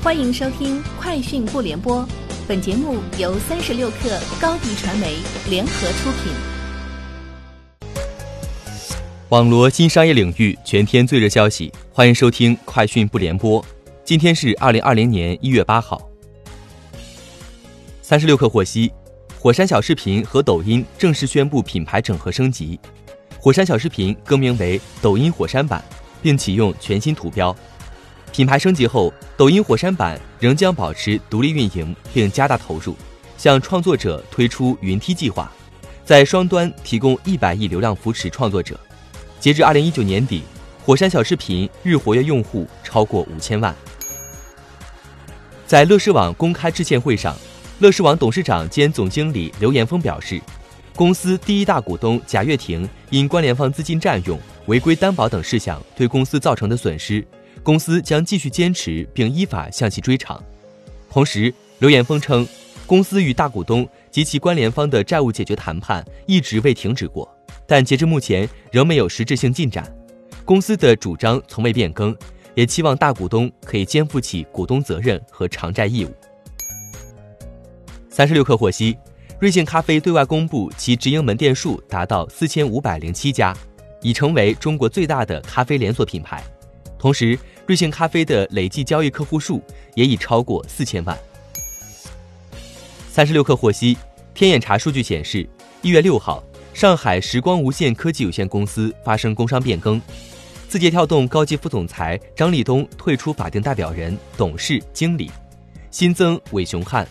[0.00, 2.02] 欢迎收听《快讯不联播》，
[2.46, 5.16] 本节目由三十六克高低传媒
[5.50, 6.32] 联合出品。
[9.30, 13.60] 网罗新商业领域全天最热消息，欢迎收听《快讯不联播》。
[14.04, 16.00] 今天是二零二零年一月八号。
[18.00, 18.92] 三十六氪获悉，
[19.36, 22.78] 火山小视频和抖音正式宣布品牌整合升级，
[23.40, 25.84] 火山小视频更名为抖音火山版，
[26.22, 27.54] 并启用全新图标。
[28.32, 32.94] 品牌升级后，抖音火山版仍将保持独立运营，并加大投入，
[33.36, 35.50] 向创作者推出云梯计划，
[36.04, 38.78] 在双端提供一百亿流量扶持创作者。
[39.40, 40.42] 截至二零一九年底，
[40.84, 43.74] 火山小视频日活跃用户超过五千万。
[45.66, 47.36] 在乐视网公开致歉会上，
[47.80, 50.40] 乐视网董事长兼总经理刘延峰表示，
[50.94, 57.26] 公司第一大股东贾跃亭因关联方资金占用、违规担保等事项对公司造成的损失。
[57.62, 60.42] 公司将继续坚持并依法向其追偿。
[61.10, 62.46] 同时，刘延峰称，
[62.86, 67.28] 公司与大股东及其关联方的债务解决谈判一直未停止过，
[67.66, 69.90] 但截至目前仍没有实质性进展。
[70.44, 72.16] 公司的主张从未变更，
[72.54, 76.14] 也期望大股东可以肩负起股东责任和偿债义务。
[78.08, 78.96] 三十六氪获悉，
[79.38, 83.54] 瑞幸咖啡对外公布其直营门店数达到四千五百零七家，
[84.00, 86.42] 已成为中国最大的咖啡连锁品牌。
[86.98, 89.62] 同时，瑞幸咖啡的累计交易客户数
[89.94, 91.16] 也已超过四千万。
[93.08, 93.96] 三十六氪获悉，
[94.34, 95.48] 天眼查数据显示，
[95.80, 96.42] 一月六号，
[96.74, 100.00] 上海时光无限科技有限公司发生工商变更，
[100.68, 105.30] 字节跳动高级副总裁张立东退出法定代表人、董事、经理，
[105.90, 107.06] 新增韦雄汉。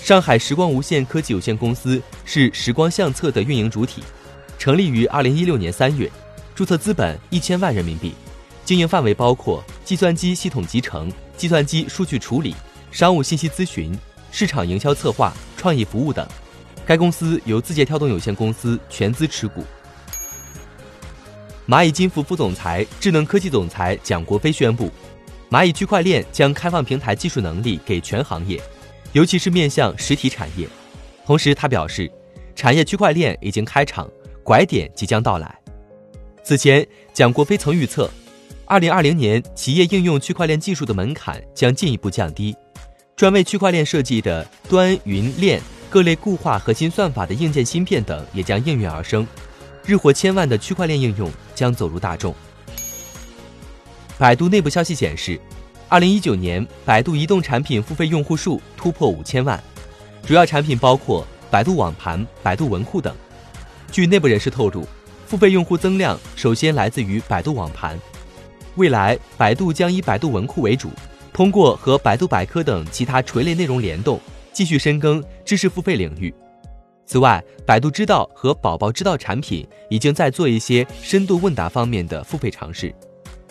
[0.00, 4.02] 上海时光无限科技有限公司是时光相册的运营主体，
[4.58, 6.10] 成立于二零一六年三月，
[6.54, 8.14] 注册资本一千万人民币。
[8.64, 12.54] 经营范围包括计算机系统集成、计算机数据处理、
[12.90, 13.96] 商务信息咨询、
[14.30, 16.26] 市场营销策划、创意服务等。
[16.86, 19.64] 该公司由字节跳动有限公司全资持股。
[21.68, 24.90] 蚂蚁金服副总裁、智能科技总裁蒋国飞宣布，
[25.50, 28.60] 蚂蚁区块链将开放平台技术能力给全行业，
[29.12, 30.68] 尤其是面向实体产业。
[31.24, 32.10] 同时，他表示，
[32.56, 34.10] 产业区块链已经开场，
[34.42, 35.56] 拐点即将到来。
[36.42, 38.10] 此前，蒋国飞曾预测。
[38.70, 42.54] 二零二零年，企业应用区块链技术的门槛将进一步降低，
[43.16, 49.26] 专为区块链设计的端、云、链各类固化核心算法的硬件芯片等也将应运而生，
[49.84, 52.32] 日活千万的区块链应用将走入大众。
[54.16, 55.40] 百度内部消息显示，
[55.88, 59.60] 二零一九年百度移动产品付费用户数突破五千万，
[60.24, 63.12] 主要产品包括百度网盘、百度文库等。
[63.90, 64.86] 据内部人士透露，
[65.26, 67.98] 付费用户增量首先来自于百度网盘。
[68.76, 70.90] 未来，百度将以百度文库为主，
[71.32, 74.18] 通过和百度百科等其他垂类内容联动，
[74.52, 76.32] 继续深耕知识付费领域。
[77.04, 82.94] 此外，百度知道和宝宝知道产品已经在做一些深度问答方面的付费尝试。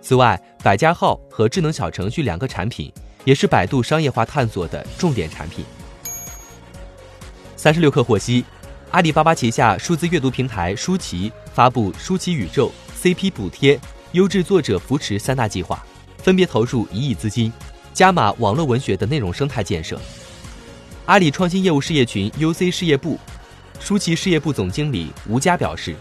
[0.00, 2.92] 此外，百家号和智能小程序两个产品
[3.24, 5.64] 也是百度商业化探索的重点产品。
[7.56, 8.44] 三十六氪获悉，
[8.92, 12.70] 阿里巴巴旗下数字阅读平台书旗发布书旗宇宙
[13.02, 13.78] CP 补贴。
[14.12, 15.84] 优质作者扶持三大计划，
[16.18, 17.52] 分别投入一亿资金，
[17.94, 20.00] 加码网络文学的内容生态建设。
[21.06, 23.16] 阿里创新业务事业群 UC 事业部，
[23.78, 25.94] 舒淇事业部总经理吴佳表示，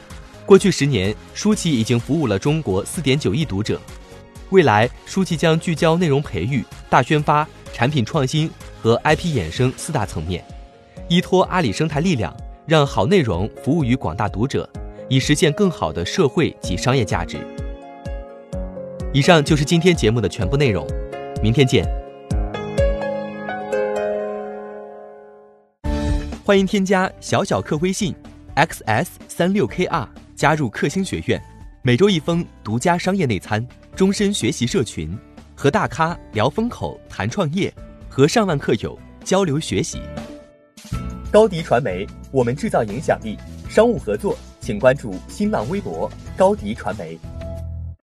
[0.43, 3.79] 过去十年，舒淇已经服务了中国四点九亿读者。
[4.49, 8.49] 未来，舒淇将聚焦内容培育、大宣发、产品创新
[8.81, 10.43] 和 IP 衍生四大层面，
[11.07, 14.67] 依托阿里生态力量，让好内容服务于广大读者，
[15.07, 17.37] 以实现更好的社会及商业价值。
[19.11, 20.85] 以上就是今天节目的全部内容，
[21.41, 21.83] 明天见。
[26.45, 28.13] 欢迎添加小小客微信
[28.55, 31.41] ，xs 三六 kr，加入克星学院，
[31.81, 35.17] 每周一封独家商业内参，终身学习社群，
[35.55, 37.73] 和大咖聊风口、谈创业，
[38.07, 39.99] 和上万客友交流学习。
[41.31, 43.35] 高迪传媒，我们制造影响力。
[43.67, 47.17] 商务合作，请关注新浪微博高迪传媒。